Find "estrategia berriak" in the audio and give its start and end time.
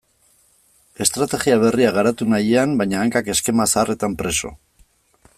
1.05-1.93